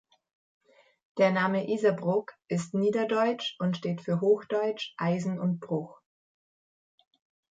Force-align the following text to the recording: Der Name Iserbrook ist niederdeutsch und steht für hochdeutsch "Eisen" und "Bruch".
Der 1.19 1.29
Name 1.29 1.69
Iserbrook 1.71 2.33
ist 2.47 2.73
niederdeutsch 2.73 3.55
und 3.59 3.77
steht 3.77 4.01
für 4.01 4.19
hochdeutsch 4.19 4.95
"Eisen" 4.97 5.39
und 5.39 5.59
"Bruch". 5.59 6.01